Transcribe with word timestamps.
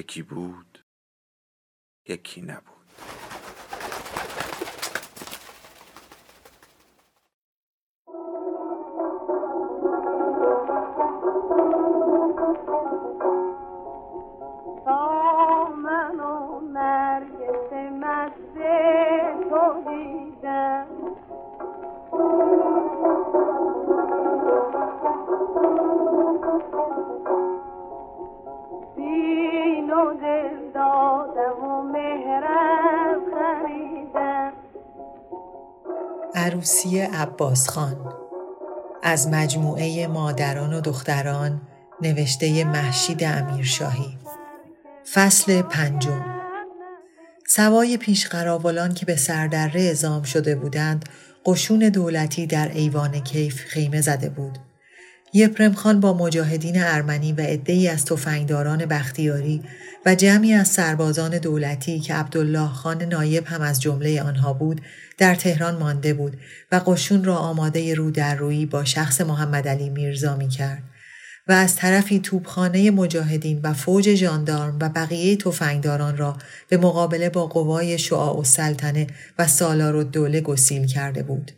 یکی 0.00 0.22
بود 0.22 0.84
یکی 2.08 2.42
نبود. 2.42 2.79
عروسی 36.40 37.00
عباس 37.00 37.68
خان. 37.68 38.12
از 39.02 39.28
مجموعه 39.28 40.06
مادران 40.06 40.72
و 40.72 40.80
دختران 40.80 41.60
نوشته 42.02 42.64
محشید 42.64 43.24
امیرشاهی. 43.24 44.18
فصل 45.12 45.62
پنجم. 45.62 46.24
سوای 47.46 47.96
پیشقراولان 47.96 48.94
که 48.94 49.06
به 49.06 49.16
سردره 49.16 49.82
ازام 49.82 50.22
شده 50.22 50.54
بودند 50.54 51.08
قشون 51.46 51.78
دولتی 51.78 52.46
در 52.46 52.68
ایوان 52.68 53.20
کیف 53.20 53.64
خیمه 53.64 54.00
زده 54.00 54.28
بود. 54.28 54.58
یپرم 55.32 55.72
خان 55.72 56.00
با 56.00 56.12
مجاهدین 56.12 56.82
ارمنی 56.82 57.32
و 57.32 57.40
عدهای 57.40 57.88
از 57.88 58.04
تفنگداران 58.04 58.86
بختیاری 58.86 59.62
و 60.06 60.14
جمعی 60.14 60.52
از 60.52 60.68
سربازان 60.68 61.38
دولتی 61.38 62.00
که 62.00 62.14
عبدالله 62.14 62.68
خان 62.68 63.02
نایب 63.02 63.46
هم 63.46 63.60
از 63.60 63.80
جمله 63.80 64.22
آنها 64.22 64.52
بود 64.52 64.80
در 65.18 65.34
تهران 65.34 65.76
مانده 65.76 66.14
بود 66.14 66.36
و 66.72 66.80
قشون 66.86 67.24
را 67.24 67.36
آماده 67.36 67.94
رو 67.94 68.10
در 68.10 68.34
روی 68.34 68.66
با 68.66 68.84
شخص 68.84 69.20
محمد 69.20 69.68
علی 69.68 69.90
میرزا 69.90 70.36
می 70.36 70.48
کرد 70.48 70.82
و 71.48 71.52
از 71.52 71.76
طرفی 71.76 72.20
توپخانه 72.20 72.90
مجاهدین 72.90 73.60
و 73.62 73.72
فوج 73.72 74.14
ژاندارم 74.14 74.78
و 74.80 74.88
بقیه 74.88 75.36
تفنگداران 75.36 76.16
را 76.16 76.36
به 76.68 76.76
مقابله 76.76 77.30
با 77.30 77.46
قوای 77.46 77.98
شعاع 77.98 78.38
و 78.38 78.44
سلطنه 78.44 79.06
و 79.38 79.46
سالار 79.46 79.96
و 79.96 80.04
دوله 80.04 80.40
گسیل 80.40 80.86
کرده 80.86 81.22
بود. 81.22 81.52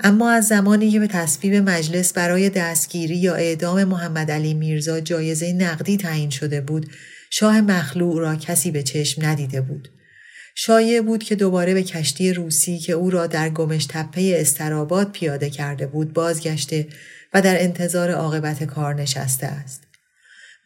اما 0.00 0.30
از 0.30 0.46
زمانی 0.46 0.90
که 0.90 1.00
به 1.00 1.06
تصویب 1.06 1.54
مجلس 1.54 2.12
برای 2.12 2.50
دستگیری 2.50 3.16
یا 3.16 3.34
اعدام 3.34 3.84
محمد 3.84 4.30
علی 4.30 4.54
میرزا 4.54 5.00
جایزه 5.00 5.52
نقدی 5.52 5.96
تعیین 5.96 6.30
شده 6.30 6.60
بود 6.60 6.90
شاه 7.30 7.60
مخلوع 7.60 8.20
را 8.20 8.36
کسی 8.36 8.70
به 8.70 8.82
چشم 8.82 9.26
ندیده 9.26 9.60
بود. 9.60 9.88
شایع 10.54 11.00
بود 11.00 11.22
که 11.22 11.34
دوباره 11.34 11.74
به 11.74 11.82
کشتی 11.82 12.32
روسی 12.32 12.78
که 12.78 12.92
او 12.92 13.10
را 13.10 13.26
در 13.26 13.48
گمش 13.48 13.86
تپه 13.86 14.36
استراباد 14.40 15.12
پیاده 15.12 15.50
کرده 15.50 15.86
بود 15.86 16.12
بازگشته 16.12 16.86
و 17.34 17.42
در 17.42 17.62
انتظار 17.62 18.10
عاقبت 18.10 18.64
کار 18.64 18.94
نشسته 18.94 19.46
است. 19.46 19.85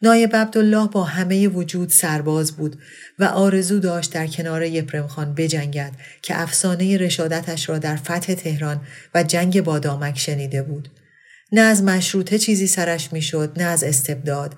نایب 0.01 0.35
عبدالله 0.35 0.87
با 0.87 1.03
همه 1.03 1.47
وجود 1.47 1.89
سرباز 1.89 2.51
بود 2.51 2.81
و 3.19 3.23
آرزو 3.23 3.79
داشت 3.79 4.13
در 4.13 4.27
کنار 4.27 4.63
یپرم 4.63 5.07
خان 5.07 5.33
بجنگد 5.33 5.91
که 6.21 6.41
افسانه 6.41 6.97
رشادتش 6.97 7.69
را 7.69 7.77
در 7.77 7.95
فتح 7.95 8.33
تهران 8.33 8.81
و 9.15 9.23
جنگ 9.23 9.61
بادامک 9.61 10.19
شنیده 10.19 10.63
بود. 10.63 10.89
نه 11.51 11.61
از 11.61 11.83
مشروطه 11.83 12.39
چیزی 12.39 12.67
سرش 12.67 13.13
می‌شد 13.13 13.53
نه 13.57 13.63
از 13.63 13.83
استبداد 13.83 14.55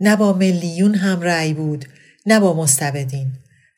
نه 0.00 0.16
با 0.16 0.32
ملیون 0.32 0.94
هم 0.94 1.20
رأی 1.20 1.54
بود 1.54 1.84
نه 2.26 2.40
با 2.40 2.62
مستبدین 2.62 3.32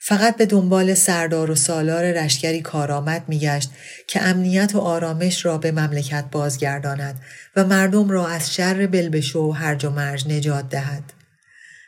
فقط 0.06 0.36
به 0.36 0.46
دنبال 0.46 0.94
سردار 0.94 1.50
و 1.50 1.54
سالار 1.54 2.12
رشکری 2.12 2.62
کارآمد 2.62 3.24
میگشت 3.28 3.70
که 4.06 4.22
امنیت 4.22 4.74
و 4.74 4.78
آرامش 4.78 5.44
را 5.44 5.58
به 5.58 5.72
مملکت 5.72 6.24
بازگرداند 6.32 7.20
و 7.56 7.64
مردم 7.64 8.10
را 8.10 8.28
از 8.28 8.54
شر 8.54 8.86
بلبشو 8.86 9.38
و 9.38 9.52
هرج 9.52 9.84
و 9.84 9.90
مرج 9.90 10.28
نجات 10.28 10.68
دهد. 10.68 11.02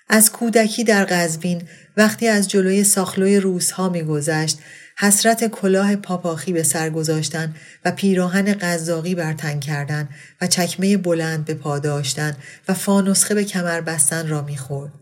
از 0.09 0.33
کودکی 0.33 0.85
در 0.85 1.05
قزوین 1.05 1.63
وقتی 1.97 2.29
از 2.29 2.49
جلوی 2.49 2.85
ساخلوی 2.85 3.41
روسها 3.41 3.89
میگذشت 3.89 4.59
حسرت 4.99 5.47
کلاه 5.47 5.97
پاپاخی 5.97 6.53
به 6.53 6.63
سر 6.63 6.91
گذاشتن 6.91 7.55
و 7.85 7.93
پیراهن 7.93 8.55
قزاقی 8.55 9.15
بر 9.15 9.33
تن 9.33 9.61
کردن 9.61 10.09
و 10.41 10.47
چکمه 10.47 10.97
بلند 10.97 11.45
به 11.45 11.55
پا 11.55 11.79
داشتن 11.79 12.37
و 12.69 12.75
فانسخه 12.75 13.35
به 13.35 13.45
کمر 13.45 13.81
بستن 13.81 14.29
را 14.29 14.43
می‌خورد 14.43 14.93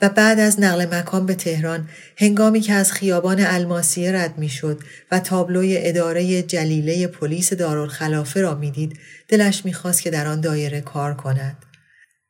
و 0.00 0.08
بعد 0.08 0.40
از 0.40 0.60
نقل 0.60 0.94
مکان 0.94 1.26
به 1.26 1.34
تهران 1.34 1.88
هنگامی 2.16 2.60
که 2.60 2.72
از 2.72 2.92
خیابان 2.92 3.40
الماسیه 3.40 4.12
رد 4.12 4.38
می‌شد 4.38 4.80
و 5.10 5.20
تابلوی 5.20 5.78
اداره 5.78 6.42
جلیله 6.42 7.06
پلیس 7.06 7.52
دارالخلافه 7.52 8.40
را 8.40 8.54
می‌دید 8.54 8.98
دلش 9.28 9.64
می‌خواست 9.64 10.02
که 10.02 10.10
در 10.10 10.26
آن 10.26 10.40
دایره 10.40 10.80
کار 10.80 11.14
کند 11.14 11.56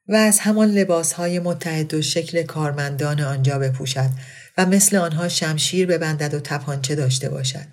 و 0.09 0.15
از 0.15 0.39
همان 0.39 0.71
لباسهای 0.71 1.39
متحد 1.39 1.95
و 1.95 2.03
شکل 2.03 2.43
کارمندان 2.43 3.21
آنجا 3.21 3.59
بپوشد 3.59 4.11
و 4.59 4.67
مثل 4.67 4.97
آنها 4.97 5.29
شمشیر 5.29 5.87
ببندد 5.87 6.35
و 6.35 6.41
تپانچه 6.41 6.95
داشته 6.95 7.29
باشد. 7.29 7.67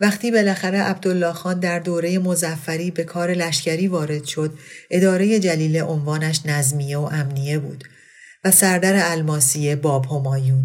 وقتی 0.00 0.30
بالاخره 0.30 0.82
عبدالله 0.82 1.32
خان 1.32 1.60
در 1.60 1.78
دوره 1.78 2.18
مزفری 2.18 2.90
به 2.90 3.04
کار 3.04 3.30
لشکری 3.30 3.88
وارد 3.88 4.24
شد، 4.24 4.58
اداره 4.90 5.38
جلیل 5.38 5.76
عنوانش 5.76 6.40
نظمیه 6.46 6.98
و 6.98 7.08
امنیه 7.12 7.58
بود 7.58 7.84
و 8.44 8.50
سردر 8.50 9.12
الماسیه 9.12 9.76
باب 9.76 10.06
همایون. 10.06 10.64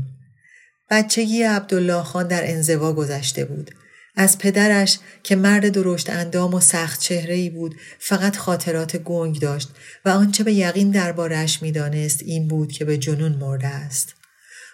بچگی 0.89 1.43
عبدالله 1.43 2.03
خان 2.03 2.27
در 2.27 2.51
انزوا 2.51 2.93
گذشته 2.93 3.45
بود. 3.45 3.71
از 4.15 4.37
پدرش 4.37 4.99
که 5.23 5.35
مرد 5.35 5.69
درشت 5.69 6.09
اندام 6.09 6.53
و 6.53 6.59
سخت 6.59 6.99
چهره 6.99 7.35
ای 7.35 7.49
بود 7.49 7.75
فقط 7.99 8.37
خاطرات 8.37 8.97
گنگ 8.97 9.39
داشت 9.39 9.69
و 10.05 10.09
آنچه 10.09 10.43
به 10.43 10.53
یقین 10.53 10.91
دربارش 10.91 11.61
می‌دانست 11.61 12.23
این 12.23 12.47
بود 12.47 12.71
که 12.71 12.85
به 12.85 12.97
جنون 12.97 13.31
مرده 13.31 13.67
است. 13.67 14.18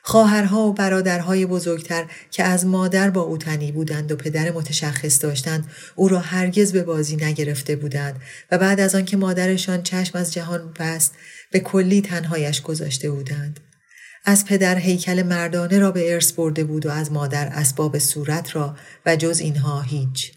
خواهرها 0.08 0.68
و 0.68 0.74
برادرهای 0.74 1.46
بزرگتر 1.46 2.06
که 2.32 2.44
از 2.44 2.66
مادر 2.66 3.10
با 3.10 3.22
او 3.22 3.38
تنی 3.38 3.72
بودند 3.72 4.12
و 4.12 4.16
پدر 4.16 4.52
متشخص 4.52 5.24
داشتند 5.24 5.66
او 5.96 6.08
را 6.08 6.20
هرگز 6.20 6.72
به 6.72 6.84
بازی 6.84 7.16
نگرفته 7.16 7.76
بودند 7.76 8.22
و 8.52 8.58
بعد 8.58 8.80
از 8.80 8.96
آنکه 8.96 9.18
مادرشان 9.18 9.84
چشم 9.84 10.18
از 10.18 10.34
جهان 10.34 10.74
بست 10.80 11.14
به 11.52 11.60
کلی 11.60 12.02
تنهایش 12.02 12.62
گذاشته 12.62 13.12
بودند. 13.12 13.60
از 14.26 14.46
پدر 14.46 14.78
هیکل 14.78 15.24
مردانه 15.24 15.80
را 15.80 15.92
به 15.92 16.14
ارث 16.14 16.32
برده 16.32 16.64
بود 16.64 16.86
و 16.86 16.90
از 16.90 17.12
مادر 17.12 17.48
اسباب 17.48 18.00
صورت 18.00 18.56
را 18.56 18.76
و 19.06 19.16
جز 19.16 19.40
اینها 19.40 19.82
هیچ. 19.82 20.32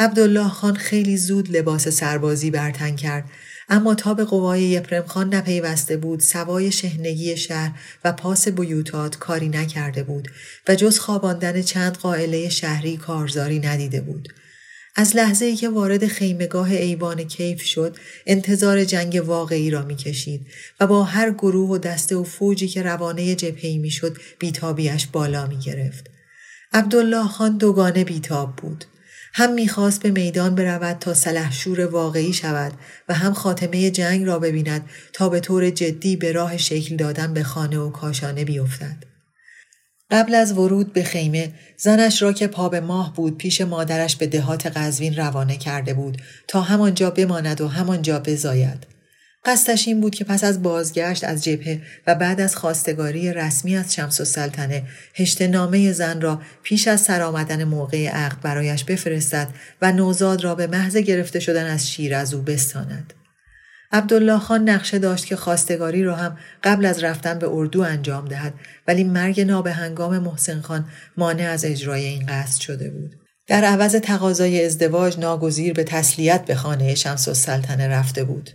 عبدالله 0.00 0.48
خان 0.48 0.74
خیلی 0.76 1.16
زود 1.16 1.56
لباس 1.56 1.88
سربازی 1.88 2.50
برتن 2.50 2.96
کرد 2.96 3.30
اما 3.68 3.94
تا 3.94 4.14
به 4.14 4.24
قوای 4.24 4.62
یپرم 4.62 5.06
خان 5.06 5.34
نپیوسته 5.34 5.96
بود 5.96 6.20
سوای 6.20 6.72
شهنگی 6.72 7.36
شهر 7.36 7.80
و 8.04 8.12
پاس 8.12 8.48
بیوتات 8.48 9.16
کاری 9.16 9.48
نکرده 9.48 10.02
بود 10.02 10.28
و 10.68 10.74
جز 10.74 10.98
خواباندن 10.98 11.62
چند 11.62 11.96
قائله 11.96 12.48
شهری 12.48 12.96
کارزاری 12.96 13.58
ندیده 13.58 14.00
بود. 14.00 14.28
از 14.96 15.16
لحظه 15.16 15.44
ای 15.44 15.56
که 15.56 15.68
وارد 15.68 16.06
خیمگاه 16.06 16.70
ایوان 16.70 17.24
کیف 17.24 17.62
شد 17.62 17.96
انتظار 18.26 18.84
جنگ 18.84 19.22
واقعی 19.26 19.70
را 19.70 19.82
می‌کشید 19.82 20.46
و 20.80 20.86
با 20.86 21.04
هر 21.04 21.30
گروه 21.30 21.70
و 21.70 21.78
دسته 21.78 22.16
و 22.16 22.24
فوجی 22.24 22.68
که 22.68 22.82
روانه 22.82 23.34
جبهی 23.34 23.78
می‌شد 23.78 24.16
بیتابیش 24.38 25.06
بالا 25.06 25.46
می 25.46 25.58
گرفت. 25.58 26.10
عبدالله 26.72 27.28
خان 27.28 27.56
دوگانه 27.56 28.04
بیتاب 28.04 28.56
بود. 28.56 28.84
هم 29.38 29.52
می‌خواست 29.52 30.02
به 30.02 30.10
میدان 30.10 30.54
برود 30.54 30.98
تا 30.98 31.14
سلحشور 31.14 31.86
واقعی 31.86 32.32
شود 32.32 32.72
و 33.08 33.14
هم 33.14 33.32
خاتمه 33.32 33.90
جنگ 33.90 34.26
را 34.26 34.38
ببیند 34.38 34.90
تا 35.12 35.28
به 35.28 35.40
طور 35.40 35.70
جدی 35.70 36.16
به 36.16 36.32
راه 36.32 36.56
شکل 36.56 36.96
دادن 36.96 37.34
به 37.34 37.42
خانه 37.42 37.78
و 37.78 37.90
کاشانه 37.90 38.44
بیفتد. 38.44 38.96
قبل 40.10 40.34
از 40.34 40.52
ورود 40.52 40.92
به 40.92 41.02
خیمه 41.02 41.52
زنش 41.76 42.22
را 42.22 42.32
که 42.32 42.46
پا 42.46 42.68
به 42.68 42.80
ماه 42.80 43.14
بود 43.14 43.36
پیش 43.36 43.60
مادرش 43.60 44.16
به 44.16 44.26
دهات 44.26 44.66
قزوین 44.66 45.16
روانه 45.16 45.56
کرده 45.56 45.94
بود 45.94 46.22
تا 46.48 46.60
همانجا 46.60 47.10
بماند 47.10 47.60
و 47.60 47.68
همانجا 47.68 48.18
بزاید. 48.18 48.97
قصدش 49.44 49.88
این 49.88 50.00
بود 50.00 50.14
که 50.14 50.24
پس 50.24 50.44
از 50.44 50.62
بازگشت 50.62 51.24
از 51.24 51.44
جبهه 51.44 51.82
و 52.06 52.14
بعد 52.14 52.40
از 52.40 52.56
خواستگاری 52.56 53.32
رسمی 53.32 53.76
از 53.76 53.94
شمس 53.94 54.20
و 54.20 54.24
سلطنه 54.24 54.82
هشت 55.14 55.42
نامه 55.42 55.92
زن 55.92 56.20
را 56.20 56.42
پیش 56.62 56.88
از 56.88 57.00
سرآمدن 57.00 57.64
موقع 57.64 58.08
عقد 58.08 58.40
برایش 58.40 58.84
بفرستد 58.84 59.48
و 59.82 59.92
نوزاد 59.92 60.44
را 60.44 60.54
به 60.54 60.66
محض 60.66 60.96
گرفته 60.96 61.40
شدن 61.40 61.66
از 61.66 61.90
شیر 61.90 62.14
از 62.14 62.34
او 62.34 62.42
بستاند. 62.42 63.14
عبدالله 63.92 64.38
خان 64.38 64.68
نقشه 64.68 64.98
داشت 64.98 65.26
که 65.26 65.36
خواستگاری 65.36 66.02
را 66.02 66.16
هم 66.16 66.38
قبل 66.64 66.86
از 66.86 67.04
رفتن 67.04 67.38
به 67.38 67.48
اردو 67.50 67.82
انجام 67.82 68.28
دهد 68.28 68.54
ولی 68.88 69.04
مرگ 69.04 69.40
نابهنگام 69.40 70.18
محسن 70.18 70.60
خان 70.60 70.84
مانع 71.16 71.50
از 71.50 71.64
اجرای 71.64 72.04
این 72.04 72.26
قصد 72.26 72.60
شده 72.60 72.90
بود. 72.90 73.16
در 73.46 73.64
عوض 73.64 73.94
تقاضای 73.94 74.64
ازدواج 74.64 75.18
ناگزیر 75.18 75.72
به 75.72 75.84
تسلیت 75.84 76.44
به 76.44 76.54
خانه 76.54 76.94
شمس 76.94 77.28
السلطنه 77.28 77.88
رفته 77.88 78.24
بود. 78.24 78.50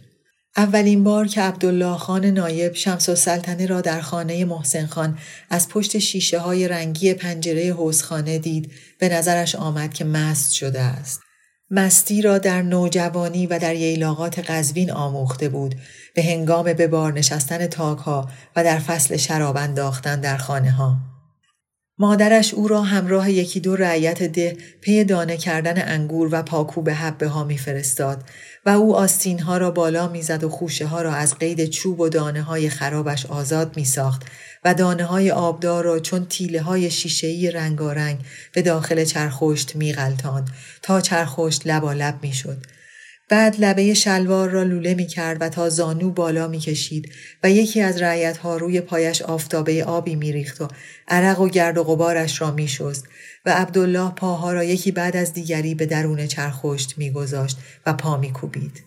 اولین 0.57 1.03
بار 1.03 1.27
که 1.27 1.41
عبدالله 1.41 1.97
خان 1.97 2.25
نایب 2.25 2.73
شمس 2.73 3.09
السلطنه 3.09 3.65
را 3.65 3.81
در 3.81 4.01
خانه 4.01 4.45
محسن 4.45 4.85
خان 4.85 5.17
از 5.49 5.69
پشت 5.69 5.97
شیشه 5.97 6.39
های 6.39 6.67
رنگی 6.67 7.13
پنجره 7.13 7.73
حوزخانه 7.73 8.39
دید 8.39 8.71
به 8.99 9.09
نظرش 9.09 9.55
آمد 9.55 9.93
که 9.93 10.05
مست 10.05 10.53
شده 10.53 10.81
است. 10.81 11.21
مستی 11.69 12.21
را 12.21 12.37
در 12.37 12.61
نوجوانی 12.61 13.47
و 13.47 13.59
در 13.59 13.75
ییلاقات 13.75 14.39
قزوین 14.39 14.91
آموخته 14.91 15.49
بود 15.49 15.75
به 16.15 16.23
هنگام 16.23 16.73
به 16.73 16.87
بار 16.87 17.13
نشستن 17.13 17.67
تاکها 17.67 18.29
و 18.55 18.63
در 18.63 18.79
فصل 18.79 19.17
شراب 19.17 19.57
انداختن 19.57 20.21
در 20.21 20.37
خانه 20.37 20.71
ها. 20.71 20.97
مادرش 21.97 22.53
او 22.53 22.67
را 22.67 22.81
همراه 22.81 23.31
یکی 23.31 23.59
دو 23.59 23.75
رعیت 23.75 24.23
ده 24.23 24.57
پی 24.81 25.03
دانه 25.03 25.37
کردن 25.37 25.93
انگور 25.93 26.29
و 26.31 26.41
پاکوب 26.41 26.89
حبه 26.89 27.27
ها 27.27 27.43
میفرستاد 27.43 28.23
و 28.65 28.69
او 28.69 28.95
آستین 28.95 29.39
ها 29.39 29.57
را 29.57 29.71
بالا 29.71 30.07
می‌زد 30.07 30.43
و 30.43 30.49
خوشه 30.49 30.85
ها 30.85 31.01
را 31.01 31.13
از 31.13 31.37
قید 31.37 31.65
چوب 31.65 31.99
و 31.99 32.09
دانه 32.09 32.41
های 32.41 32.69
خرابش 32.69 33.25
آزاد 33.25 33.77
می 33.77 33.85
ساخت 33.85 34.21
و 34.65 34.73
دانه 34.73 35.03
های 35.03 35.31
آبدار 35.31 35.83
را 35.83 35.99
چون 35.99 36.25
تیله 36.25 36.61
های 36.61 36.91
شیشهی 36.91 37.51
رنگارنگ 37.51 38.19
به 38.53 38.61
داخل 38.61 39.05
چرخشت 39.05 39.75
می 39.75 39.93
غلطاند 39.93 40.49
تا 40.81 41.01
چرخشت 41.01 41.67
لبالب 41.67 42.19
می 42.21 42.33
شد. 42.33 42.57
بعد 43.33 43.55
لبه 43.59 43.93
شلوار 43.93 44.49
را 44.49 44.63
لوله 44.63 44.93
می 44.93 45.07
کرد 45.07 45.37
و 45.41 45.49
تا 45.49 45.69
زانو 45.69 46.11
بالا 46.11 46.47
می 46.47 46.59
کشید 46.59 47.11
و 47.43 47.49
یکی 47.49 47.81
از 47.81 48.01
رعیت 48.01 48.37
ها 48.37 48.57
روی 48.57 48.81
پایش 48.81 49.21
آفتابه 49.21 49.83
آبی 49.83 50.15
می 50.15 50.31
ریخت 50.31 50.61
و 50.61 50.67
عرق 51.07 51.41
و 51.41 51.49
گرد 51.49 51.77
و 51.77 51.83
غبارش 51.83 52.41
را 52.41 52.51
می 52.51 52.67
شست 52.67 53.07
و 53.45 53.49
عبدالله 53.49 54.11
پاها 54.11 54.53
را 54.53 54.63
یکی 54.63 54.91
بعد 54.91 55.17
از 55.17 55.33
دیگری 55.33 55.75
به 55.75 55.85
درون 55.85 56.27
چرخشت 56.27 56.97
می 56.97 57.11
گذاشت 57.11 57.57
و 57.85 57.93
پا 57.93 58.17
می 58.17 58.31
کوبید. 58.31 58.83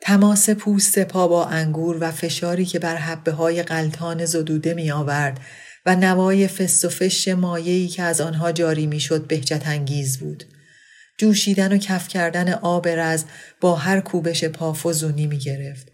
تماس 0.00 0.50
پوست 0.50 0.98
پا 0.98 1.28
با 1.28 1.44
انگور 1.44 1.96
و 2.00 2.10
فشاری 2.10 2.64
که 2.64 2.78
بر 2.78 2.96
حبه 2.96 3.32
های 3.32 3.62
قلطان 3.62 4.24
زدوده 4.24 4.74
می 4.74 4.90
آورد 4.90 5.40
و 5.86 5.96
نوای 5.96 6.48
فست 6.48 6.84
و 6.84 6.88
فش 6.88 7.28
مایهی 7.28 7.88
که 7.88 8.02
از 8.02 8.20
آنها 8.20 8.52
جاری 8.52 8.86
می 8.86 9.00
شد 9.00 9.26
بهجت 9.26 9.62
انگیز 9.66 10.18
بود. 10.18 10.44
جوشیدن 11.22 11.72
و 11.72 11.76
کف 11.76 12.08
کردن 12.08 12.52
آب 12.52 12.88
رز 12.88 13.24
با 13.60 13.76
هر 13.76 14.00
کوبش 14.00 14.44
پا 14.44 14.72
فزونی 14.72 15.26
می 15.26 15.38
گرفت. 15.38 15.88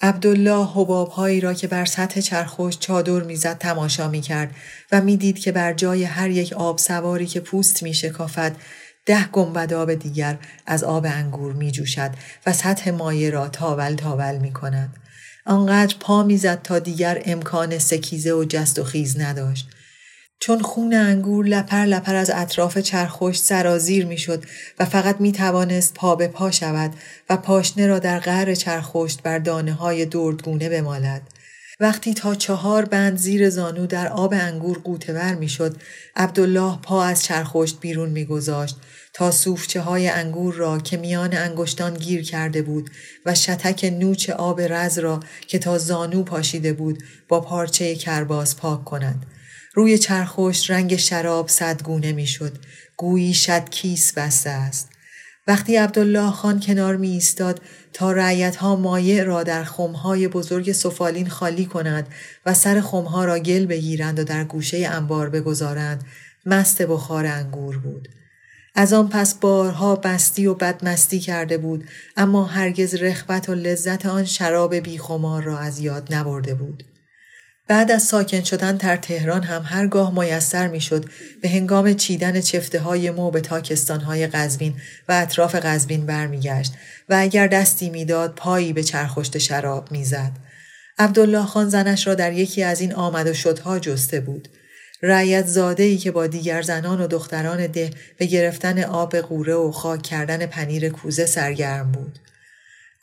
عبدالله 0.00 0.66
حبابهایی 0.74 1.40
را 1.40 1.54
که 1.54 1.66
بر 1.66 1.84
سطح 1.84 2.20
چرخوش 2.20 2.78
چادر 2.78 3.22
می‌زد 3.22 3.58
تماشا 3.58 4.08
می 4.08 4.20
کرد 4.20 4.50
و 4.92 5.00
می‌دید 5.00 5.38
که 5.38 5.52
بر 5.52 5.72
جای 5.72 6.04
هر 6.04 6.30
یک 6.30 6.52
آب 6.52 6.78
سواری 6.78 7.26
که 7.26 7.40
پوست 7.40 7.82
می 7.82 7.94
شکافد 7.94 8.56
ده 9.06 9.26
گنبد 9.26 9.72
آب 9.72 9.94
دیگر 9.94 10.38
از 10.66 10.84
آب 10.84 11.06
انگور 11.06 11.52
می 11.52 11.72
جوشد 11.72 12.10
و 12.46 12.52
سطح 12.52 12.90
مایه 12.90 13.30
را 13.30 13.48
تاول 13.48 13.94
تاول 13.94 14.38
می 14.38 14.52
کند. 14.52 14.96
آنقدر 15.46 15.96
پا 16.00 16.22
می‌زد 16.22 16.62
تا 16.62 16.78
دیگر 16.78 17.22
امکان 17.24 17.78
سکیزه 17.78 18.32
و 18.32 18.44
جست 18.48 18.78
و 18.78 18.84
خیز 18.84 19.20
نداشت. 19.20 19.68
چون 20.42 20.62
خون 20.62 20.94
انگور 20.94 21.46
لپر 21.46 21.84
لپر 21.84 22.14
از 22.14 22.30
اطراف 22.34 22.78
چرخوش 22.78 23.38
سرازیر 23.38 24.06
می‌شد 24.06 24.44
و 24.78 24.84
فقط 24.84 25.20
می 25.20 25.32
توانست 25.32 25.94
پا 25.94 26.14
به 26.14 26.28
پا 26.28 26.50
شود 26.50 26.94
و 27.30 27.36
پاشنه 27.36 27.86
را 27.86 27.98
در 27.98 28.20
غر 28.20 28.54
چرخشت 28.54 29.22
بر 29.22 29.38
دانه 29.38 29.72
های 29.72 30.06
دردگونه 30.06 30.68
بمالد. 30.68 31.22
وقتی 31.80 32.14
تا 32.14 32.34
چهار 32.34 32.84
بند 32.84 33.18
زیر 33.18 33.50
زانو 33.50 33.86
در 33.86 34.08
آب 34.08 34.34
انگور 34.36 34.78
قوتور 34.78 35.34
می 35.34 35.48
شد، 35.48 35.76
عبدالله 36.16 36.78
پا 36.82 37.04
از 37.04 37.24
چرخشت 37.24 37.80
بیرون 37.80 38.10
می 38.10 38.24
گذاشت 38.24 38.76
تا 39.12 39.30
صوفچه 39.30 39.80
های 39.80 40.08
انگور 40.08 40.54
را 40.54 40.78
که 40.78 40.96
میان 40.96 41.34
انگشتان 41.36 41.94
گیر 41.94 42.22
کرده 42.22 42.62
بود 42.62 42.90
و 43.26 43.34
شتک 43.34 43.84
نوچ 43.98 44.30
آب 44.30 44.60
رز 44.60 44.98
را 44.98 45.20
که 45.46 45.58
تا 45.58 45.78
زانو 45.78 46.22
پاشیده 46.22 46.72
بود 46.72 47.02
با 47.28 47.40
پارچه 47.40 47.94
کرباس 47.94 48.56
پاک 48.56 48.84
کند. 48.84 49.26
روی 49.74 49.98
چرخوش 49.98 50.70
رنگ 50.70 50.96
شراب 50.96 51.48
صدگونه 51.48 52.12
می‌شد 52.12 52.58
گویی 52.96 53.34
شد 53.34 53.70
کیس 53.70 54.12
بسته 54.12 54.50
است 54.50 54.88
وقتی 55.46 55.76
عبدالله 55.76 56.30
خان 56.30 56.60
کنار 56.60 56.96
می 56.96 57.10
ایستاد 57.10 57.60
تا 57.92 58.12
رعیت 58.12 58.56
ها 58.56 58.76
مایع 58.76 59.22
را 59.24 59.42
در 59.42 59.64
خمهای 59.64 60.28
بزرگ 60.28 60.72
سفالین 60.72 61.28
خالی 61.28 61.66
کند 61.66 62.08
و 62.46 62.54
سر 62.54 62.80
خمها 62.80 63.24
را 63.24 63.38
گل 63.38 63.66
بگیرند 63.66 64.18
و 64.18 64.24
در 64.24 64.44
گوشه 64.44 64.88
انبار 64.92 65.30
بگذارند 65.30 66.04
مست 66.46 66.82
بخار 66.82 67.26
انگور 67.26 67.78
بود. 67.78 68.08
از 68.74 68.92
آن 68.92 69.08
پس 69.08 69.34
بارها 69.34 69.96
بستی 69.96 70.46
و 70.46 70.54
بدمستی 70.54 71.20
کرده 71.20 71.58
بود 71.58 71.84
اما 72.16 72.44
هرگز 72.44 72.94
رخبت 72.94 73.48
و 73.48 73.54
لذت 73.54 74.06
آن 74.06 74.24
شراب 74.24 74.74
بیخمار 74.74 75.42
را 75.42 75.58
از 75.58 75.80
یاد 75.80 76.14
نبرده 76.14 76.54
بود. 76.54 76.84
بعد 77.70 77.90
از 77.90 78.02
ساکن 78.02 78.44
شدن 78.44 78.76
در 78.76 78.96
تهران 78.96 79.42
هم 79.42 79.62
هرگاه 79.64 80.20
میسر 80.20 80.68
می‌شد 80.68 81.04
به 81.42 81.48
هنگام 81.48 81.94
چیدن 81.94 82.40
چفته 82.40 82.80
های 82.80 83.10
مو 83.10 83.30
به 83.30 83.40
تاکستان 83.40 84.00
های 84.00 84.26
قزوین 84.26 84.74
و 85.08 85.12
اطراف 85.12 85.54
قزوین 85.54 86.06
برمیگشت 86.06 86.72
و 87.08 87.16
اگر 87.18 87.46
دستی 87.46 87.90
می‌داد 87.90 88.34
پایی 88.34 88.72
به 88.72 88.82
چرخشت 88.82 89.38
شراب 89.38 89.92
می‌زد. 89.92 90.32
عبدالله 90.98 91.46
خان 91.46 91.68
زنش 91.68 92.06
را 92.06 92.14
در 92.14 92.32
یکی 92.32 92.62
از 92.62 92.80
این 92.80 92.94
آمد 92.94 93.26
و 93.26 93.34
شدها 93.34 93.78
جسته 93.78 94.20
بود. 94.20 94.48
رعیت 95.02 95.46
زاده 95.46 95.82
ای 95.82 95.96
که 95.96 96.10
با 96.10 96.26
دیگر 96.26 96.62
زنان 96.62 97.00
و 97.00 97.06
دختران 97.06 97.66
ده 97.66 97.90
به 98.18 98.26
گرفتن 98.26 98.82
آب 98.82 99.16
قوره 99.16 99.54
و 99.54 99.70
خاک 99.70 100.02
کردن 100.02 100.46
پنیر 100.46 100.88
کوزه 100.88 101.26
سرگرم 101.26 101.92
بود. 101.92 102.18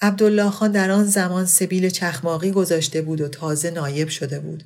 عبدالله 0.01 0.49
خان 0.49 0.71
در 0.71 0.91
آن 0.91 1.03
زمان 1.05 1.45
سبیل 1.45 1.89
چخماقی 1.89 2.51
گذاشته 2.51 3.01
بود 3.01 3.21
و 3.21 3.27
تازه 3.27 3.71
نایب 3.71 4.07
شده 4.07 4.39
بود. 4.39 4.63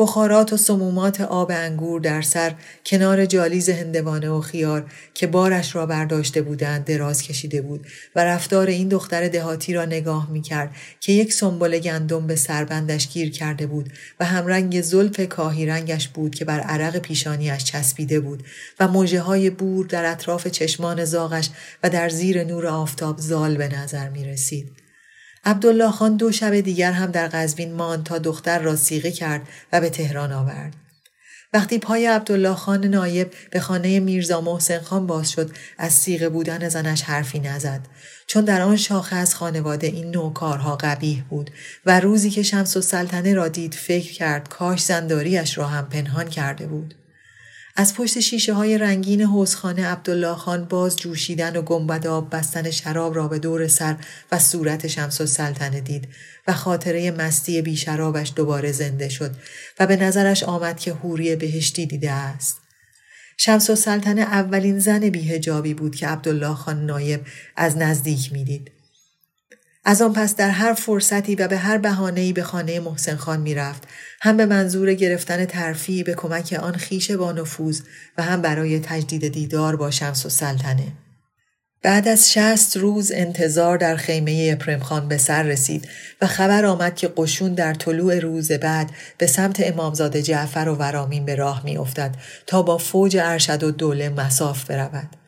بخارات 0.00 0.52
و 0.52 0.56
سمومات 0.56 1.20
آب 1.20 1.50
انگور 1.54 2.00
در 2.00 2.22
سر 2.22 2.54
کنار 2.86 3.26
جالیز 3.26 3.68
هندوانه 3.68 4.30
و 4.30 4.40
خیار 4.40 4.90
که 5.14 5.26
بارش 5.26 5.74
را 5.74 5.86
برداشته 5.86 6.42
بودند 6.42 6.84
دراز 6.84 7.22
کشیده 7.22 7.62
بود 7.62 7.86
و 8.16 8.24
رفتار 8.24 8.66
این 8.66 8.88
دختر 8.88 9.28
دهاتی 9.28 9.74
را 9.74 9.84
نگاه 9.84 10.30
می 10.30 10.42
کرد 10.42 10.70
که 11.00 11.12
یک 11.12 11.32
سنبل 11.32 11.78
گندم 11.78 12.26
به 12.26 12.36
سربندش 12.36 13.08
گیر 13.08 13.30
کرده 13.30 13.66
بود 13.66 13.92
و 14.20 14.24
همرنگ 14.24 14.80
زلف 14.80 15.20
کاهی 15.20 15.66
رنگش 15.66 16.08
بود 16.08 16.34
که 16.34 16.44
بر 16.44 16.60
عرق 16.60 16.98
پیشانیش 16.98 17.64
چسبیده 17.64 18.20
بود 18.20 18.42
و 18.80 18.88
موجه 18.88 19.20
های 19.20 19.50
بور 19.50 19.86
در 19.86 20.12
اطراف 20.12 20.46
چشمان 20.46 21.04
زاغش 21.04 21.50
و 21.82 21.90
در 21.90 22.08
زیر 22.08 22.44
نور 22.44 22.66
آفتاب 22.66 23.18
زال 23.18 23.56
به 23.56 23.68
نظر 23.68 24.08
می 24.08 24.24
رسید. 24.24 24.79
عبدالله 25.44 25.90
خان 25.90 26.16
دو 26.16 26.32
شب 26.32 26.60
دیگر 26.60 26.92
هم 26.92 27.10
در 27.10 27.28
قزوین 27.28 27.74
ماند 27.74 28.04
تا 28.04 28.18
دختر 28.18 28.58
را 28.58 28.76
سیغه 28.76 29.10
کرد 29.10 29.42
و 29.72 29.80
به 29.80 29.90
تهران 29.90 30.32
آورد. 30.32 30.74
وقتی 31.52 31.78
پای 31.78 32.06
عبدالله 32.06 32.54
خان 32.54 32.84
نایب 32.84 33.32
به 33.50 33.60
خانه 33.60 34.00
میرزا 34.00 34.40
محسن 34.40 34.78
خان 34.78 35.06
باز 35.06 35.30
شد 35.30 35.50
از 35.78 35.92
سیغه 35.92 36.28
بودن 36.28 36.68
زنش 36.68 37.02
حرفی 37.02 37.38
نزد 37.38 37.80
چون 38.26 38.44
در 38.44 38.60
آن 38.60 38.76
شاخه 38.76 39.16
از 39.16 39.34
خانواده 39.34 39.86
این 39.86 40.10
نوع 40.10 40.32
کارها 40.32 40.76
قبیه 40.76 41.24
بود 41.30 41.50
و 41.86 42.00
روزی 42.00 42.30
که 42.30 42.42
شمس 42.42 42.76
و 42.76 42.80
سلطنه 42.80 43.34
را 43.34 43.48
دید 43.48 43.74
فکر 43.74 44.12
کرد 44.12 44.48
کاش 44.48 44.84
زنداریش 44.84 45.58
را 45.58 45.66
هم 45.66 45.88
پنهان 45.88 46.28
کرده 46.28 46.66
بود. 46.66 46.94
از 47.80 47.94
پشت 47.94 48.20
شیشه 48.20 48.54
های 48.54 48.78
رنگین 48.78 49.22
حوزخانه 49.22 49.86
عبدالله 49.86 50.34
خان 50.34 50.64
باز 50.64 50.96
جوشیدن 50.96 51.56
و 51.56 51.62
گنبد 51.62 52.06
آب 52.06 52.36
بستن 52.36 52.70
شراب 52.70 53.16
را 53.16 53.28
به 53.28 53.38
دور 53.38 53.68
سر 53.68 53.96
و 54.32 54.38
صورت 54.38 54.86
شمس 54.86 55.20
و 55.20 55.26
سلطنه 55.26 55.80
دید 55.80 56.08
و 56.46 56.52
خاطره 56.52 57.10
مستی 57.10 57.62
بی 57.62 57.76
شرابش 57.76 58.32
دوباره 58.36 58.72
زنده 58.72 59.08
شد 59.08 59.30
و 59.78 59.86
به 59.86 59.96
نظرش 59.96 60.42
آمد 60.42 60.80
که 60.80 60.92
حوری 60.92 61.36
بهشتی 61.36 61.86
دیده 61.86 62.10
است. 62.10 62.56
شمس 63.36 63.70
و 63.70 63.74
سلطنه 63.74 64.20
اولین 64.20 64.78
زن 64.78 65.10
بیهجابی 65.10 65.74
بود 65.74 65.96
که 65.96 66.08
عبدالله 66.08 66.54
خان 66.54 66.86
نایب 66.86 67.20
از 67.56 67.76
نزدیک 67.76 68.32
می‌دید. 68.32 68.70
از 69.84 70.02
آن 70.02 70.12
پس 70.12 70.36
در 70.36 70.50
هر 70.50 70.74
فرصتی 70.74 71.34
و 71.34 71.48
به 71.48 71.56
هر 71.56 71.78
بهانه‌ای 71.78 72.32
به 72.32 72.42
خانه 72.42 72.80
محسن 72.80 73.16
خان 73.16 73.40
می‌رفت 73.40 73.82
هم 74.20 74.36
به 74.36 74.46
منظور 74.46 74.94
گرفتن 74.94 75.44
ترفیع 75.44 76.04
به 76.04 76.14
کمک 76.14 76.58
آن 76.62 76.72
خیش 76.72 77.10
با 77.10 77.32
نفوذ 77.32 77.80
و 78.18 78.22
هم 78.22 78.42
برای 78.42 78.80
تجدید 78.80 79.32
دیدار 79.32 79.76
با 79.76 79.90
شمس 79.90 80.26
و 80.26 80.28
سلطنه 80.28 80.92
بعد 81.82 82.08
از 82.08 82.32
شست 82.32 82.76
روز 82.76 83.12
انتظار 83.14 83.78
در 83.78 83.96
خیمه 83.96 84.54
پرمخان 84.54 85.08
به 85.08 85.18
سر 85.18 85.42
رسید 85.42 85.88
و 86.20 86.26
خبر 86.26 86.64
آمد 86.64 86.96
که 86.96 87.12
قشون 87.16 87.54
در 87.54 87.74
طلوع 87.74 88.18
روز 88.18 88.52
بعد 88.52 88.90
به 89.18 89.26
سمت 89.26 89.60
امامزاده 89.60 90.22
جعفر 90.22 90.68
و 90.68 90.74
ورامین 90.74 91.24
به 91.24 91.34
راه 91.34 91.64
می 91.64 91.76
افتد 91.76 92.14
تا 92.46 92.62
با 92.62 92.78
فوج 92.78 93.16
ارشد 93.20 93.62
و 93.62 93.70
دوله 93.70 94.08
مساف 94.08 94.64
برود. 94.64 95.19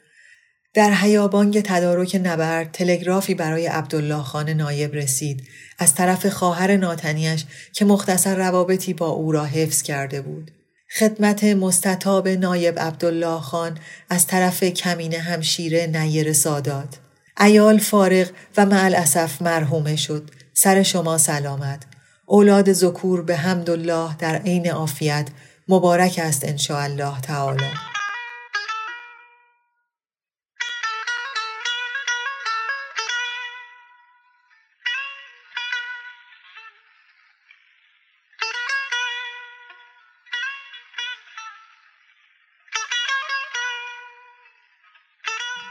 در 0.75 0.91
حیابانگ 0.91 1.61
تدارک 1.61 2.21
نبرد 2.25 2.73
تلگرافی 2.73 3.35
برای 3.35 3.67
عبدالله 3.67 4.23
خان 4.23 4.51
نایب 4.51 4.95
رسید 4.95 5.43
از 5.79 5.95
طرف 5.95 6.27
خواهر 6.27 6.77
ناتنیش 6.77 7.45
که 7.73 7.85
مختصر 7.85 8.37
روابطی 8.37 8.95
با 8.95 9.09
او 9.09 9.33
را 9.33 9.45
حفظ 9.45 9.83
کرده 9.83 10.21
بود. 10.21 10.51
خدمت 10.99 11.45
مستطاب 11.45 12.29
نایب 12.29 12.79
عبدالله 12.79 13.41
خان 13.41 13.79
از 14.11 14.27
طرف 14.27 14.65
کمین 14.65 15.15
همشیره 15.15 15.87
نیر 15.87 16.33
سادات. 16.33 16.99
ایال 17.41 17.79
فارغ 17.79 18.31
و 18.57 18.67
معل 18.67 18.95
اسف 18.95 19.43
مرحومه 19.43 19.97
شد. 19.97 20.31
سر 20.55 20.83
شما 20.83 21.19
سلامت. 21.19 21.83
اولاد 22.27 22.73
زکور 22.73 23.23
به 23.23 23.37
حمدالله 23.37 24.17
در 24.19 24.37
عین 24.37 24.71
عافیت 24.71 25.29
مبارک 25.69 26.21
است 26.23 26.71
الله 26.71 27.21
تعالی. 27.21 27.92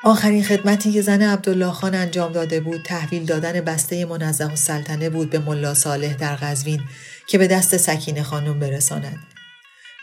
آخرین 0.04 0.44
خدمتی 0.44 0.92
که 0.92 1.02
زن 1.02 1.22
عبدالله 1.22 1.72
خان 1.72 1.96
انجام 1.96 2.32
داده 2.32 2.60
بود 2.60 2.84
تحویل 2.84 3.26
دادن 3.26 3.62
بسته 3.62 4.06
منزه 4.06 4.54
و 4.54 4.56
سلطنه 4.56 5.10
بود 5.10 5.30
به 5.30 5.40
ملا 5.40 5.74
صالح 5.74 6.14
در 6.14 6.36
غزوین 6.36 6.82
که 7.28 7.38
به 7.38 7.48
دست 7.48 7.78
سکین 7.78 8.24
خانم 8.24 8.60
برساند. 8.60 9.18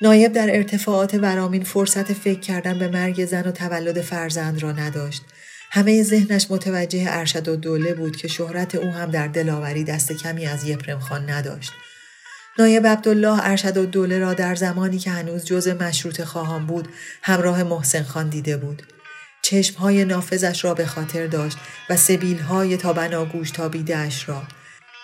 نایب 0.02 0.32
در 0.32 0.56
ارتفاعات 0.56 1.14
ورامین 1.14 1.64
فرصت 1.64 2.12
فکر 2.12 2.40
کردن 2.40 2.78
به 2.78 2.88
مرگ 2.88 3.24
زن 3.24 3.48
و 3.48 3.50
تولد 3.50 4.00
فرزند 4.00 4.62
را 4.62 4.72
نداشت. 4.72 5.22
همه 5.70 6.02
ذهنش 6.02 6.46
متوجه 6.50 7.04
ارشد 7.08 7.48
و 7.48 7.56
دوله 7.56 7.94
بود 7.94 8.16
که 8.16 8.28
شهرت 8.28 8.74
او 8.74 8.90
هم 8.90 9.10
در 9.10 9.26
دلاوری 9.28 9.84
دست 9.84 10.12
کمی 10.12 10.46
از 10.46 10.64
یپرم 10.64 10.98
خان 10.98 11.30
نداشت. 11.30 11.72
نایب 12.58 12.86
عبدالله 12.86 13.38
ارشد 13.42 13.76
و 13.76 13.86
دوله 13.86 14.18
را 14.18 14.34
در 14.34 14.54
زمانی 14.54 14.98
که 14.98 15.10
هنوز 15.10 15.44
جز 15.44 15.68
مشروط 15.68 16.22
خواهان 16.22 16.66
بود 16.66 16.88
همراه 17.22 17.62
محسن 17.62 18.02
خان 18.02 18.28
دیده 18.28 18.56
بود. 18.56 18.82
چشمهای 19.42 20.04
نافذش 20.04 20.64
را 20.64 20.74
به 20.74 20.86
خاطر 20.86 21.26
داشت 21.26 21.56
و 21.90 21.96
سبیلهای 21.96 22.76
تا 22.76 22.92
بناگوش 22.92 23.50
تابیدهاش 23.50 24.28
را 24.28 24.42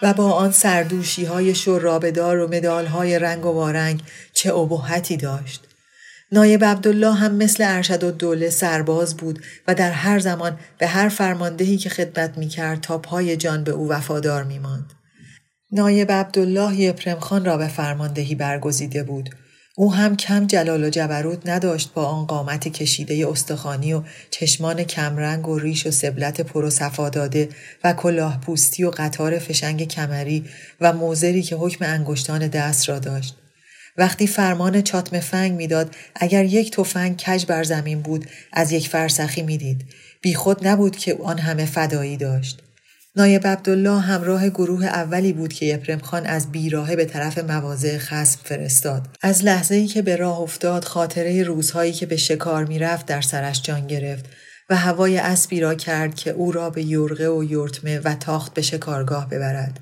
و 0.02 0.14
با 0.14 0.32
آن 0.32 0.52
سردوشی 0.52 1.24
های 1.24 1.54
شرابدار 1.54 2.38
و 2.38 2.48
مدال 2.48 2.86
های 2.86 3.18
رنگ 3.18 3.46
و 3.46 3.48
وارنگ 3.48 4.02
چه 4.32 4.54
ابهتی 4.54 5.16
داشت. 5.16 5.64
نایب 6.32 6.64
عبدالله 6.64 7.14
هم 7.14 7.34
مثل 7.34 7.64
ارشد 7.66 8.04
و 8.04 8.10
دوله 8.10 8.50
سرباز 8.50 9.16
بود 9.16 9.44
و 9.68 9.74
در 9.74 9.90
هر 9.90 10.18
زمان 10.18 10.58
به 10.78 10.86
هر 10.86 11.08
فرماندهی 11.08 11.76
که 11.76 11.90
خدمت 11.90 12.38
می 12.38 12.48
کرد 12.48 12.80
تا 12.80 12.98
پای 12.98 13.36
جان 13.36 13.64
به 13.64 13.72
او 13.72 13.88
وفادار 13.88 14.44
می 14.44 14.58
ماند. 14.58 14.92
نایب 15.72 16.12
عبدالله 16.12 16.80
یپرم 16.80 17.20
خان 17.20 17.44
را 17.44 17.56
به 17.56 17.68
فرماندهی 17.68 18.34
برگزیده 18.34 19.02
بود 19.02 19.30
او 19.76 19.94
هم 19.94 20.16
کم 20.16 20.46
جلال 20.46 20.84
و 20.84 20.90
جبروت 20.90 21.48
نداشت 21.48 21.90
با 21.94 22.06
آن 22.06 22.26
قامت 22.26 22.68
کشیده 22.68 23.28
استخوانی 23.28 23.92
و 23.92 24.02
چشمان 24.30 24.84
کمرنگ 24.84 25.48
و 25.48 25.58
ریش 25.58 25.86
و 25.86 25.90
سبلت 25.90 26.40
پر 26.40 26.64
و 26.64 26.70
صفا 26.70 27.08
داده 27.08 27.48
و 27.84 27.92
کلاه 27.92 28.40
پوستی 28.40 28.84
و 28.84 28.90
قطار 28.90 29.38
فشنگ 29.38 29.88
کمری 29.88 30.44
و 30.80 30.92
موزری 30.92 31.42
که 31.42 31.56
حکم 31.56 31.84
انگشتان 31.84 32.48
دست 32.48 32.88
را 32.88 32.98
داشت. 32.98 33.36
وقتی 33.96 34.26
فرمان 34.26 34.82
چاتم 34.82 35.20
فنگ 35.20 35.52
می‌داد 35.52 35.94
اگر 36.14 36.44
یک 36.44 36.70
تفنگ 36.70 37.16
کج 37.16 37.46
بر 37.46 37.64
زمین 37.64 38.00
بود 38.00 38.26
از 38.52 38.72
یک 38.72 38.88
فرسخی 38.88 39.42
می‌دید 39.42 39.84
بیخود 40.20 40.66
نبود 40.66 40.96
که 40.96 41.18
آن 41.22 41.38
همه 41.38 41.64
فدایی 41.64 42.16
داشت 42.16 42.63
نایب 43.16 43.46
عبدالله 43.46 44.00
همراه 44.00 44.48
گروه 44.48 44.86
اولی 44.86 45.32
بود 45.32 45.52
که 45.52 45.66
یپرم 45.66 45.98
خان 45.98 46.26
از 46.26 46.52
بیراهه 46.52 46.96
به 46.96 47.04
طرف 47.04 47.38
مواضع 47.38 47.98
خسب 47.98 48.40
فرستاد. 48.44 49.08
از 49.22 49.44
لحظه 49.44 49.74
ای 49.74 49.86
که 49.86 50.02
به 50.02 50.16
راه 50.16 50.40
افتاد 50.40 50.84
خاطره 50.84 51.42
روزهایی 51.42 51.92
که 51.92 52.06
به 52.06 52.16
شکار 52.16 52.64
می‌رفت 52.64 53.06
در 53.06 53.20
سرش 53.20 53.62
جان 53.62 53.86
گرفت 53.86 54.24
و 54.70 54.76
هوای 54.76 55.18
اسبی 55.18 55.60
را 55.60 55.74
کرد 55.74 56.14
که 56.14 56.30
او 56.30 56.52
را 56.52 56.70
به 56.70 56.82
یورغه 56.82 57.28
و 57.28 57.44
یورتمه 57.44 57.98
و 57.98 58.14
تاخت 58.14 58.54
به 58.54 58.62
شکارگاه 58.62 59.28
ببرد. 59.28 59.80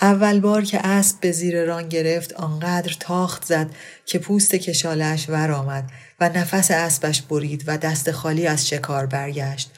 اول 0.00 0.40
بار 0.40 0.62
که 0.62 0.86
اسب 0.86 1.20
به 1.20 1.32
زیر 1.32 1.64
ران 1.64 1.88
گرفت 1.88 2.32
آنقدر 2.32 2.96
تاخت 3.00 3.44
زد 3.44 3.70
که 4.06 4.18
پوست 4.18 4.54
کشالش 4.54 5.28
ور 5.28 5.50
آمد 5.50 5.90
و 6.20 6.28
نفس 6.28 6.70
اسبش 6.70 7.22
برید 7.22 7.64
و 7.66 7.78
دست 7.78 8.10
خالی 8.10 8.46
از 8.46 8.68
شکار 8.68 9.06
برگشت 9.06 9.70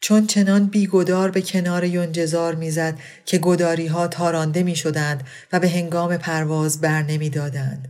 چون 0.00 0.26
چنان 0.26 0.66
بیگدار 0.66 1.30
به 1.30 1.42
کنار 1.42 1.84
یونجزار 1.84 2.54
می‌زد 2.54 2.98
که 3.26 3.38
گداری 3.38 3.86
ها 3.86 4.08
تارانده 4.08 4.62
می 4.62 4.76
شدند 4.76 5.26
و 5.52 5.60
به 5.60 5.68
هنگام 5.68 6.16
پرواز 6.16 6.80
بر 6.80 7.02
نمی 7.02 7.30
دادند. 7.30 7.88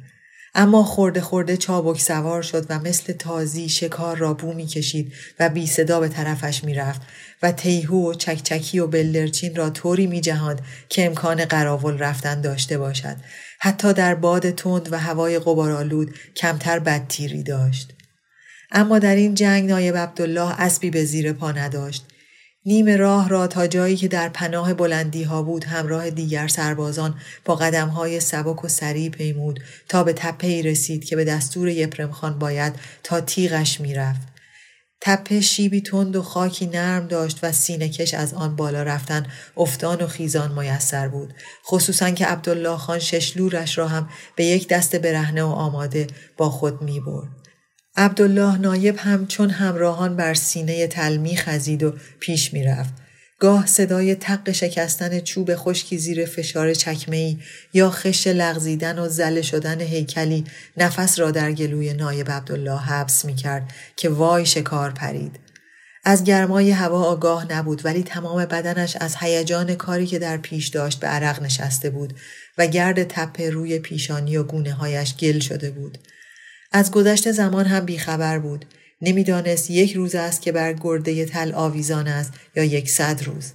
اما 0.54 0.84
خورده 0.84 1.20
خورده 1.20 1.56
چابک 1.56 2.00
سوار 2.00 2.42
شد 2.42 2.66
و 2.68 2.78
مثل 2.78 3.12
تازی 3.12 3.68
شکار 3.68 4.16
را 4.16 4.34
بو 4.34 4.52
می 4.52 4.66
کشید 4.66 5.12
و 5.40 5.48
بی 5.48 5.66
صدا 5.66 6.00
به 6.00 6.08
طرفش 6.08 6.64
می 6.64 6.74
رفت 6.74 7.00
و 7.42 7.52
تیهو 7.52 8.10
و 8.10 8.14
چکچکی 8.14 8.78
و 8.78 8.86
بلدرچین 8.86 9.56
را 9.56 9.70
طوری 9.70 10.06
می 10.06 10.20
جهاند 10.20 10.60
که 10.88 11.06
امکان 11.06 11.44
قراول 11.44 11.98
رفتن 11.98 12.40
داشته 12.40 12.78
باشد. 12.78 13.16
حتی 13.60 13.92
در 13.92 14.14
باد 14.14 14.50
تند 14.50 14.92
و 14.92 14.98
هوای 14.98 15.38
قبارالود 15.38 16.14
کمتر 16.36 16.78
بدتیری 16.78 17.42
داشت. 17.42 17.97
اما 18.70 18.98
در 18.98 19.14
این 19.14 19.34
جنگ 19.34 19.68
نایب 19.68 19.96
عبدالله 19.96 20.60
اسبی 20.60 20.90
به 20.90 21.04
زیر 21.04 21.32
پا 21.32 21.52
نداشت. 21.52 22.04
نیم 22.66 22.88
راه 22.88 23.28
را 23.28 23.46
تا 23.46 23.66
جایی 23.66 23.96
که 23.96 24.08
در 24.08 24.28
پناه 24.28 24.74
بلندی 24.74 25.22
ها 25.22 25.42
بود 25.42 25.64
همراه 25.64 26.10
دیگر 26.10 26.48
سربازان 26.48 27.14
با 27.44 27.56
قدم 27.56 27.88
های 27.88 28.20
سبک 28.20 28.64
و 28.64 28.68
سریع 28.68 29.10
پیمود 29.10 29.60
تا 29.88 30.04
به 30.04 30.12
تپه 30.12 30.62
رسید 30.62 31.04
که 31.04 31.16
به 31.16 31.24
دستور 31.24 31.68
یپرم 31.68 32.10
خان 32.10 32.38
باید 32.38 32.74
تا 33.02 33.20
تیغش 33.20 33.80
می‌رفت. 33.80 34.20
تپه 35.00 35.40
شیبی 35.40 35.80
تند 35.80 36.16
و 36.16 36.22
خاکی 36.22 36.66
نرم 36.66 37.06
داشت 37.06 37.38
و 37.42 37.52
سینه 37.52 37.88
کش 37.88 38.14
از 38.14 38.34
آن 38.34 38.56
بالا 38.56 38.82
رفتن 38.82 39.26
افتان 39.56 40.02
و 40.02 40.06
خیزان 40.06 40.58
میسر 40.58 41.08
بود 41.08 41.34
خصوصا 41.66 42.10
که 42.10 42.26
عبدالله 42.26 42.76
خان 42.76 42.98
ششلورش 42.98 43.78
را 43.78 43.88
هم 43.88 44.08
به 44.36 44.44
یک 44.44 44.68
دست 44.68 44.96
برهنه 44.96 45.42
و 45.42 45.46
آماده 45.46 46.06
با 46.36 46.50
خود 46.50 46.82
می 46.82 47.00
برد. 47.00 47.47
عبدالله 48.00 48.58
نایب 48.58 48.96
هم 48.98 49.26
چون 49.26 49.50
همراهان 49.50 50.16
بر 50.16 50.34
سینه 50.34 50.86
تلمی 50.86 51.36
خزید 51.36 51.82
و 51.82 51.94
پیش 52.20 52.52
می 52.52 52.64
رفت. 52.64 52.94
گاه 53.38 53.66
صدای 53.66 54.14
تق 54.14 54.52
شکستن 54.52 55.20
چوب 55.20 55.54
خشکی 55.54 55.98
زیر 55.98 56.26
فشار 56.26 56.74
چکمه 56.74 57.36
یا 57.72 57.90
خش 57.90 58.26
لغزیدن 58.26 58.98
و 58.98 59.08
زله 59.08 59.42
شدن 59.42 59.80
هیکلی 59.80 60.44
نفس 60.76 61.18
را 61.18 61.30
در 61.30 61.52
گلوی 61.52 61.94
نایب 61.94 62.30
عبدالله 62.30 62.80
حبس 62.80 63.24
می 63.24 63.34
کرد 63.34 63.72
که 63.96 64.08
وای 64.08 64.46
شکار 64.46 64.90
پرید. 64.90 65.38
از 66.04 66.24
گرمای 66.24 66.70
هوا 66.70 67.04
آگاه 67.04 67.52
نبود 67.52 67.84
ولی 67.84 68.02
تمام 68.02 68.44
بدنش 68.44 68.96
از 69.00 69.16
هیجان 69.20 69.74
کاری 69.74 70.06
که 70.06 70.18
در 70.18 70.36
پیش 70.36 70.68
داشت 70.68 71.00
به 71.00 71.06
عرق 71.06 71.42
نشسته 71.42 71.90
بود 71.90 72.14
و 72.58 72.66
گرد 72.66 73.04
تپه 73.04 73.50
روی 73.50 73.78
پیشانی 73.78 74.36
و 74.36 74.42
گونه 74.42 74.72
هایش 74.72 75.16
گل 75.16 75.38
شده 75.38 75.70
بود. 75.70 75.98
از 76.72 76.90
گذشت 76.90 77.30
زمان 77.32 77.66
هم 77.66 77.84
بیخبر 77.84 78.38
بود. 78.38 78.64
نمی‌دانست 79.02 79.70
یک 79.70 79.92
روز 79.92 80.14
است 80.14 80.42
که 80.42 80.52
بر 80.52 80.72
گرده 80.72 81.24
تل 81.24 81.52
آویزان 81.54 82.08
است 82.08 82.32
یا 82.56 82.64
یک 82.64 82.90
صد 82.90 83.22
روز. 83.24 83.52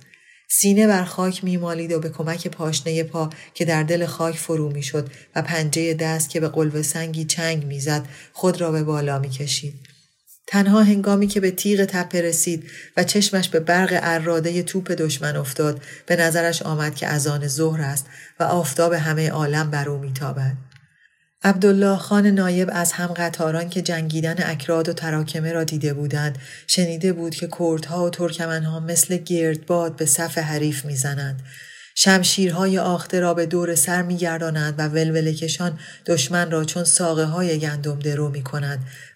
سینه 0.50 0.88
بر 0.88 1.04
خاک 1.04 1.44
میمالید 1.44 1.92
و 1.92 2.00
به 2.00 2.10
کمک 2.10 2.48
پاشنه 2.48 3.04
پا 3.04 3.30
که 3.54 3.66
در 3.66 3.84
دل 3.84 4.06
خاک 4.06 4.38
فرو 4.38 4.72
می‌شد 4.72 5.10
و 5.36 5.42
پنجه 5.42 5.94
دست 5.94 6.30
که 6.30 6.40
به 6.40 6.48
قلب 6.48 6.82
سنگی 6.82 7.26
چنگ 7.26 7.66
می‌زد 7.66 8.06
خود 8.34 8.62
را 8.62 8.72
به 8.72 8.84
بالا 8.84 9.20
می‌کشید. 9.20 9.74
تنها 10.48 10.84
هنگامی 10.84 11.28
که 11.28 11.40
به 11.40 11.52
تیغ 11.52 11.86
تپه 11.86 12.22
رسید 12.22 12.64
و 12.98 13.04
چشمش 13.04 13.50
به 13.50 13.60
برق 13.60 14.00
اراده 14.02 14.64
توپ 14.64 14.92
دشمن 14.92 15.36
افتاد 15.36 15.82
به 16.06 16.16
نظرش 16.16 16.62
آمد 16.62 16.96
که 16.96 17.08
از 17.08 17.28
آن 17.28 17.48
ظهر 17.48 17.82
است 17.82 18.06
و 18.40 18.44
آفتاب 18.44 18.94
همه 18.94 19.30
عالم 19.30 19.72
بر 19.72 19.90
او 19.90 19.98
میتابد 19.98 20.58
عبدالله 21.46 21.98
خان 21.98 22.28
نایب 22.28 22.70
از 22.74 22.92
هم 22.92 23.08
قطاران 23.08 23.70
که 23.70 23.82
جنگیدن 23.82 24.36
اکراد 24.38 24.90
و 24.90 24.94
تراکمه 24.94 25.54
را 25.54 25.64
دیده 25.64 25.94
بودند 25.94 26.38
شنیده 26.68 27.14
بود 27.14 27.36
که 27.36 27.50
کردها 27.60 28.06
و 28.06 28.10
ترکمنها 28.10 28.80
مثل 28.80 29.18
گردباد 29.18 29.96
به 29.96 30.06
صف 30.06 30.38
حریف 30.38 30.86
می‌زنند 30.86 31.42
شمشیرهای 31.96 32.80
آخته 32.80 33.20
را 33.20 33.34
به 33.34 33.46
دور 33.46 33.76
سر 33.76 34.02
میگردانند 34.02 34.76
و 34.78 34.88
ولوله 34.88 35.34
کشان 35.34 35.80
دشمن 36.06 36.52
را 36.52 36.64
چون 36.66 36.84
ساقه 36.84 37.26
های 37.26 37.60
گندم 37.60 38.00
درو 38.00 38.30
می 38.30 38.44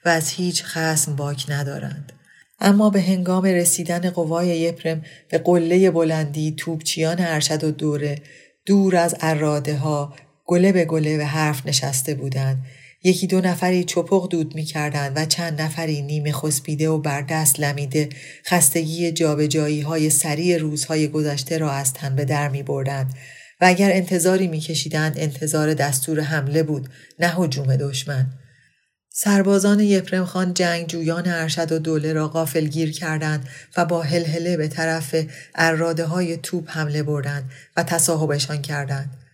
و 0.05 0.09
از 0.09 0.29
هیچ 0.29 0.63
خسم 0.63 1.15
باک 1.15 1.45
ندارند. 1.49 2.11
اما 2.59 2.89
به 2.89 3.01
هنگام 3.01 3.43
رسیدن 3.43 4.09
قوای 4.09 4.47
یپرم 4.47 5.01
به 5.29 5.37
قله 5.37 5.91
بلندی 5.91 6.55
توبچیان 6.57 7.15
ارشد 7.19 7.63
و 7.63 7.71
دوره 7.71 8.17
دور 8.65 8.95
از 8.95 9.15
اراده 9.21 9.77
ها 9.77 10.13
گله 10.47 10.71
به 10.71 10.85
گله 10.85 11.17
به 11.17 11.25
حرف 11.25 11.65
نشسته 11.65 12.15
بودند 12.15 12.65
یکی 13.03 13.27
دو 13.27 13.41
نفری 13.41 13.83
چپق 13.83 14.29
دود 14.29 14.55
می 14.55 14.67
و 15.15 15.25
چند 15.25 15.61
نفری 15.61 16.01
نیمه 16.01 16.31
خسبیده 16.31 16.89
و 16.89 16.97
بر 16.97 17.21
دست 17.21 17.59
لمیده 17.59 18.09
خستگی 18.45 19.11
جابجایی 19.11 19.81
های 19.81 20.09
سریع 20.09 20.57
روزهای 20.57 21.07
گذشته 21.07 21.57
را 21.57 21.71
از 21.71 21.93
تن 21.93 22.15
به 22.15 22.25
در 22.25 22.49
می 22.49 22.63
بردند 22.63 23.13
و 23.61 23.65
اگر 23.65 23.91
انتظاری 23.91 24.47
می 24.47 24.59
کشیدند 24.59 25.19
انتظار 25.19 25.73
دستور 25.73 26.19
حمله 26.19 26.63
بود 26.63 26.89
نه 27.19 27.27
حجوم 27.27 27.75
دشمن. 27.75 28.27
سربازان 29.13 29.79
یپرم 29.79 30.25
خان 30.25 30.53
جنگ 30.53 30.87
جویان 30.87 31.27
ارشد 31.27 31.71
و 31.71 31.79
دوله 31.79 32.13
را 32.13 32.27
غافل 32.27 32.67
گیر 32.67 32.91
کردند 32.91 33.49
و 33.77 33.85
با 33.85 34.01
هلهله 34.01 34.57
به 34.57 34.67
طرف 34.67 35.15
اراده 35.55 36.05
های 36.05 36.37
توپ 36.37 36.69
حمله 36.69 37.03
بردند 37.03 37.51
و 37.77 37.83
تصاحبشان 37.83 38.61
کردند. 38.61 39.26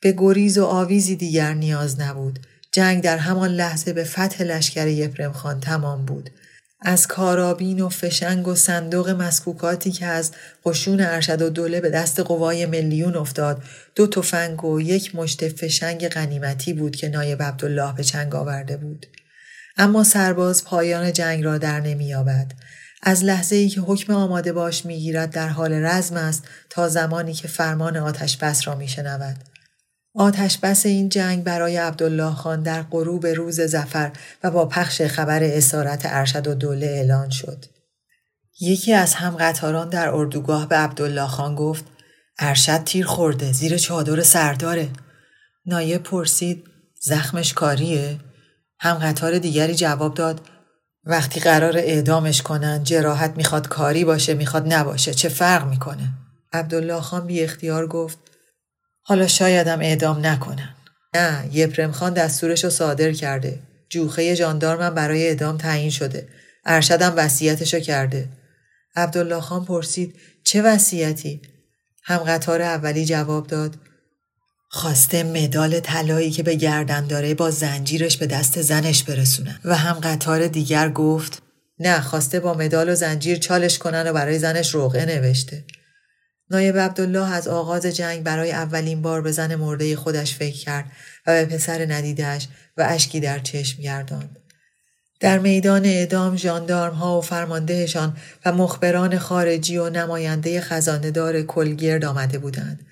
به 0.00 0.14
گریز 0.18 0.58
و 0.58 0.64
آویزی 0.64 1.16
دیگر 1.16 1.54
نیاز 1.54 2.00
نبود. 2.00 2.38
جنگ 2.72 3.02
در 3.02 3.18
همان 3.18 3.50
لحظه 3.50 3.92
به 3.92 4.04
فتح 4.04 4.42
لشکر 4.42 4.86
یپرم 4.86 5.32
خان 5.32 5.60
تمام 5.60 6.04
بود. 6.04 6.30
از 6.80 7.06
کارابین 7.06 7.80
و 7.80 7.88
فشنگ 7.88 8.48
و 8.48 8.54
صندوق 8.54 9.08
مسکوکاتی 9.08 9.90
که 9.90 10.06
از 10.06 10.32
قشون 10.64 11.00
ارشد 11.00 11.42
و 11.42 11.50
دوله 11.50 11.80
به 11.80 11.90
دست 11.90 12.20
قوای 12.20 12.66
میلیون 12.66 13.16
افتاد 13.16 13.62
دو 13.94 14.06
تفنگ 14.06 14.64
و 14.64 14.80
یک 14.80 15.14
مشت 15.14 15.48
فشنگ 15.48 16.08
غنیمتی 16.08 16.72
بود 16.72 16.96
که 16.96 17.08
نایب 17.08 17.42
عبدالله 17.42 17.94
به 17.94 18.04
چنگ 18.04 18.34
آورده 18.34 18.76
بود 18.76 19.06
اما 19.76 20.04
سرباز 20.04 20.64
پایان 20.64 21.12
جنگ 21.12 21.44
را 21.44 21.58
در 21.58 21.80
نمییابد 21.80 22.52
از 23.02 23.24
لحظه 23.24 23.56
ای 23.56 23.68
که 23.68 23.80
حکم 23.80 24.12
آماده 24.12 24.52
باش 24.52 24.86
می‌گیرد 24.86 25.30
در 25.30 25.48
حال 25.48 25.72
رزم 25.72 26.16
است 26.16 26.44
تا 26.70 26.88
زمانی 26.88 27.32
که 27.32 27.48
فرمان 27.48 27.96
آتش 27.96 28.36
بس 28.36 28.68
را 28.68 28.74
میشنود 28.74 29.36
آتش 30.18 30.58
بس 30.58 30.86
این 30.86 31.08
جنگ 31.08 31.44
برای 31.44 31.76
عبدالله 31.76 32.34
خان 32.34 32.62
در 32.62 32.82
غروب 32.82 33.26
روز 33.26 33.60
زفر 33.60 34.12
و 34.44 34.50
با 34.50 34.66
پخش 34.66 35.02
خبر 35.02 35.42
اسارت 35.42 36.02
ارشد 36.04 36.46
و 36.46 36.54
دوله 36.54 36.86
اعلان 36.86 37.30
شد. 37.30 37.64
یکی 38.60 38.94
از 38.94 39.14
هم 39.14 39.36
قطاران 39.36 39.88
در 39.88 40.08
اردوگاه 40.08 40.68
به 40.68 40.76
عبدالله 40.76 41.26
خان 41.26 41.54
گفت 41.54 41.84
ارشد 42.38 42.84
تیر 42.84 43.06
خورده 43.06 43.52
زیر 43.52 43.76
چادر 43.78 44.22
سرداره. 44.22 44.88
نایه 45.66 45.98
پرسید 45.98 46.64
زخمش 47.00 47.54
کاریه؟ 47.54 48.18
هم 48.78 48.94
قطار 48.94 49.38
دیگری 49.38 49.74
جواب 49.74 50.14
داد 50.14 50.40
وقتی 51.04 51.40
قرار 51.40 51.76
اعدامش 51.76 52.42
کنن 52.42 52.84
جراحت 52.84 53.36
می‌خواد 53.36 53.68
کاری 53.68 54.04
باشه 54.04 54.34
می‌خواد 54.34 54.72
نباشه 54.72 55.14
چه 55.14 55.28
فرق 55.28 55.68
می‌کنه؟ 55.68 56.08
عبدالله 56.52 57.00
خان 57.00 57.26
بی 57.26 57.42
اختیار 57.42 57.86
گفت 57.86 58.18
حالا 59.08 59.26
شایدم 59.26 59.80
اعدام 59.80 60.26
نکنن. 60.26 60.74
نه 61.14 61.48
یپرم 61.52 61.92
خان 61.92 62.14
دستورش 62.14 62.64
رو 62.64 62.70
صادر 62.70 63.12
کرده. 63.12 63.58
جوخه 63.88 64.36
جاندارمم 64.36 64.94
برای 64.94 65.26
اعدام 65.26 65.56
تعیین 65.56 65.90
شده. 65.90 66.28
ارشدم 66.64 67.12
وصیتشو 67.16 67.80
کرده. 67.80 68.28
عبدالله 68.96 69.40
خان 69.40 69.64
پرسید 69.64 70.14
چه 70.44 70.62
وصیتی؟ 70.62 71.42
هم 72.04 72.18
قطار 72.18 72.62
اولی 72.62 73.04
جواب 73.04 73.46
داد 73.46 73.74
خواسته 74.68 75.22
مدال 75.22 75.80
طلایی 75.80 76.30
که 76.30 76.42
به 76.42 76.54
گردن 76.54 77.06
داره 77.06 77.34
با 77.34 77.50
زنجیرش 77.50 78.16
به 78.16 78.26
دست 78.26 78.62
زنش 78.62 79.02
برسونن 79.02 79.60
و 79.64 79.76
هم 79.76 79.92
قطار 79.92 80.46
دیگر 80.46 80.88
گفت 80.88 81.42
نه 81.78 82.00
خواسته 82.00 82.40
با 82.40 82.54
مدال 82.54 82.88
و 82.88 82.94
زنجیر 82.94 83.38
چالش 83.38 83.78
کنن 83.78 84.08
و 84.08 84.12
برای 84.12 84.38
زنش 84.38 84.74
روغه 84.74 85.04
نوشته 85.04 85.64
نایب 86.50 86.78
عبدالله 86.78 87.32
از 87.34 87.48
آغاز 87.48 87.86
جنگ 87.86 88.22
برای 88.22 88.52
اولین 88.52 89.02
بار 89.02 89.20
به 89.20 89.32
زن 89.32 89.54
مرده 89.54 89.96
خودش 89.96 90.34
فکر 90.34 90.56
کرد 90.56 90.92
و 91.26 91.32
به 91.32 91.44
پسر 91.44 91.86
ندیدش 91.92 92.48
و 92.76 92.86
اشکی 92.88 93.20
در 93.20 93.38
چشم 93.38 93.82
گرداند. 93.82 94.38
در 95.20 95.38
میدان 95.38 95.84
اعدام 95.84 96.34
جاندارم 96.34 96.94
ها 96.94 97.18
و 97.18 97.20
فرماندهشان 97.20 98.16
و 98.44 98.52
مخبران 98.52 99.18
خارجی 99.18 99.76
و 99.76 99.90
نماینده 99.90 100.60
خزاندار 100.60 101.42
کلگرد 101.42 102.04
آمده 102.04 102.38
بودند. 102.38 102.86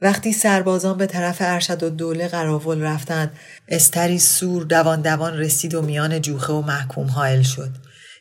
وقتی 0.00 0.32
سربازان 0.32 0.98
به 0.98 1.06
طرف 1.06 1.36
ارشد 1.40 1.82
و 1.82 1.90
دوله 1.90 2.28
قراول 2.28 2.82
رفتند 2.82 3.30
استری 3.68 4.18
سور 4.18 4.64
دوان 4.64 5.02
دوان 5.02 5.38
رسید 5.38 5.74
و 5.74 5.82
میان 5.82 6.20
جوخه 6.20 6.52
و 6.52 6.62
محکوم 6.62 7.06
حائل 7.06 7.42
شد 7.42 7.70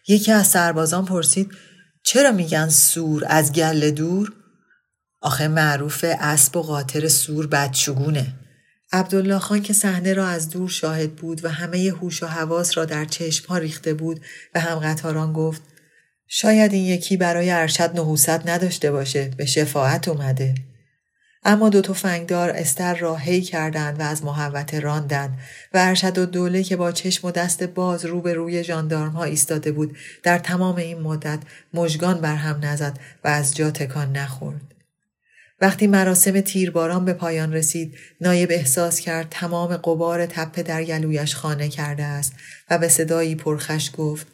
یکی 0.07 0.31
از 0.31 0.47
سربازان 0.47 1.05
پرسید 1.05 1.51
چرا 2.03 2.31
میگن 2.31 2.69
سور 2.69 3.23
از 3.27 3.53
گل 3.53 3.91
دور 3.91 4.33
آخه 5.21 5.47
معروف 5.47 6.05
اسب 6.19 6.57
و 6.57 6.61
قاطر 6.61 7.07
سور 7.07 7.47
بدشگونه. 7.47 8.33
عبدالله 8.93 9.39
خان 9.39 9.61
که 9.61 9.73
صحنه 9.73 10.13
را 10.13 10.27
از 10.27 10.49
دور 10.49 10.69
شاهد 10.69 11.15
بود 11.15 11.45
و 11.45 11.49
همه 11.49 11.93
هوش 12.01 12.23
و 12.23 12.27
حواس 12.27 12.77
را 12.77 12.85
در 12.85 13.05
چشم 13.05 13.47
ها 13.47 13.57
ریخته 13.57 13.93
بود 13.93 14.21
و 14.55 14.59
هم 14.59 14.79
قطاران 14.79 15.33
گفت 15.33 15.61
شاید 16.27 16.73
این 16.73 16.85
یکی 16.85 17.17
برای 17.17 17.51
ارشد 17.51 17.91
نحوست 17.95 18.49
نداشته 18.49 18.91
باشه 18.91 19.31
به 19.37 19.45
شفاعت 19.45 20.07
اومده 20.07 20.55
اما 21.43 21.69
دو 21.69 21.81
تفنگدار 21.81 22.49
استر 22.49 22.95
را 22.95 23.15
هی 23.15 23.41
کردند 23.41 23.99
و 23.99 24.03
از 24.03 24.23
محوته 24.23 24.79
راندند 24.79 25.39
و 25.73 25.77
ارشد 25.81 26.17
و 26.17 26.25
دوله 26.25 26.63
که 26.63 26.75
با 26.75 26.91
چشم 26.91 27.27
و 27.27 27.31
دست 27.31 27.63
باز 27.63 28.05
رو 28.05 28.21
به 28.21 28.33
روی 28.33 28.63
جاندارم 28.63 29.11
ها 29.11 29.23
ایستاده 29.23 29.71
بود 29.71 29.97
در 30.23 30.39
تمام 30.39 30.75
این 30.75 30.99
مدت 30.99 31.39
مژگان 31.73 32.21
بر 32.21 32.35
هم 32.35 32.65
نزد 32.65 32.99
و 33.23 33.27
از 33.27 33.55
جا 33.55 33.71
تکان 33.71 34.11
نخورد 34.11 34.61
وقتی 35.61 35.87
مراسم 35.87 36.41
تیرباران 36.41 37.05
به 37.05 37.13
پایان 37.13 37.53
رسید 37.53 37.97
نایب 38.21 38.51
احساس 38.51 38.99
کرد 38.99 39.27
تمام 39.29 39.77
قبار 39.77 40.25
تپه 40.25 40.63
در 40.63 40.83
گلویش 40.83 41.35
خانه 41.35 41.69
کرده 41.69 42.03
است 42.03 42.33
و 42.69 42.77
به 42.77 42.87
صدایی 42.87 43.35
پرخش 43.35 43.91
گفت 43.97 44.27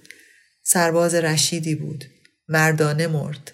سرباز 0.63 1.15
رشیدی 1.15 1.75
بود 1.75 2.05
مردانه 2.47 3.07
مرد 3.07 3.51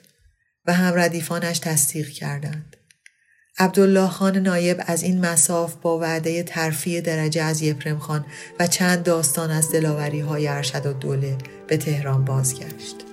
و 0.66 0.74
هم 0.74 0.94
ردیفانش 0.96 1.60
تصدیق 1.60 2.10
کردند 2.10 2.76
عبدالله 3.58 4.08
خان 4.08 4.38
نایب 4.38 4.84
از 4.86 5.04
این 5.04 5.26
مساف 5.26 5.76
با 5.76 6.00
وعده 6.00 6.44
ترفیع 6.44 7.02
درجه 7.02 7.44
از 7.44 7.62
یپرم 7.62 8.00
خان 8.00 8.26
و 8.60 8.68
چند 8.68 9.04
داستان 9.04 9.52
از 9.52 9.72
دلاوری 9.72 10.20
های 10.20 10.48
ارشد 10.48 10.86
و 10.86 10.94
دوله 10.94 11.38
به 11.68 11.78
تهران 11.78 12.26
بازگشت. 12.26 13.13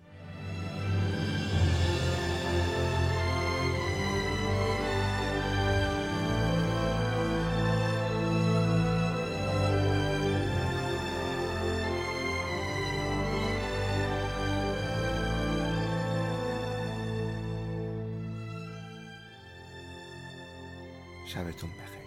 شبتون 21.33 21.69
بخیر. 21.69 22.00